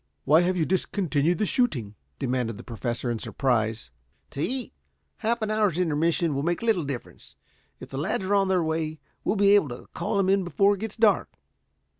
"Why 0.25 0.41
have 0.41 0.57
you 0.57 0.65
discontinued 0.65 1.37
the 1.37 1.45
shooting?" 1.45 1.93
demanded 2.17 2.57
the 2.57 2.63
Professor 2.63 3.11
in 3.11 3.19
surprise. 3.19 3.91
"To 4.31 4.41
eat. 4.41 4.73
Half 5.17 5.43
an 5.43 5.51
hour's 5.51 5.77
intermission 5.77 6.33
will 6.33 6.41
make 6.41 6.63
little 6.63 6.83
difference. 6.85 7.35
If 7.79 7.89
the 7.89 7.99
lads 7.99 8.25
are 8.25 8.33
on 8.33 8.47
their 8.47 8.63
way, 8.63 8.99
we'll 9.23 9.35
be 9.35 9.53
able 9.53 9.69
to 9.69 9.85
call 9.93 10.17
them 10.17 10.27
in 10.27 10.43
before 10.43 10.73
it 10.73 10.79
gets 10.79 10.95
dark. 10.95 11.31